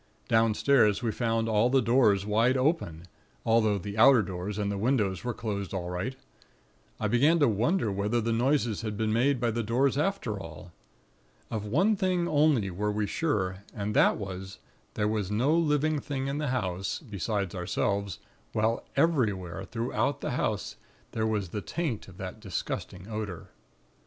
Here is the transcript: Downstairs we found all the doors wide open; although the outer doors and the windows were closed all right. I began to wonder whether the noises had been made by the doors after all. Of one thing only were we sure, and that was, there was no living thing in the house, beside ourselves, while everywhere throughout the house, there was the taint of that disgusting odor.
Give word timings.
Downstairs 0.27 1.03
we 1.03 1.11
found 1.11 1.47
all 1.47 1.69
the 1.69 1.79
doors 1.79 2.25
wide 2.25 2.57
open; 2.57 3.05
although 3.45 3.77
the 3.77 3.99
outer 3.99 4.23
doors 4.23 4.57
and 4.57 4.71
the 4.71 4.77
windows 4.79 5.23
were 5.23 5.31
closed 5.35 5.75
all 5.75 5.91
right. 5.91 6.15
I 6.99 7.07
began 7.07 7.37
to 7.37 7.47
wonder 7.47 7.91
whether 7.91 8.19
the 8.19 8.31
noises 8.33 8.81
had 8.81 8.97
been 8.97 9.13
made 9.13 9.39
by 9.39 9.51
the 9.51 9.61
doors 9.61 9.99
after 9.99 10.39
all. 10.39 10.71
Of 11.51 11.65
one 11.65 11.95
thing 11.95 12.27
only 12.27 12.71
were 12.71 12.91
we 12.91 13.05
sure, 13.05 13.57
and 13.75 13.95
that 13.95 14.17
was, 14.17 14.57
there 14.95 15.07
was 15.07 15.29
no 15.29 15.53
living 15.55 15.99
thing 15.99 16.25
in 16.25 16.39
the 16.39 16.47
house, 16.47 16.97
beside 16.97 17.53
ourselves, 17.53 18.17
while 18.53 18.83
everywhere 18.95 19.65
throughout 19.65 20.21
the 20.21 20.31
house, 20.31 20.77
there 21.11 21.27
was 21.27 21.49
the 21.49 21.61
taint 21.61 22.07
of 22.07 22.17
that 22.17 22.39
disgusting 22.39 23.07
odor. 23.07 23.49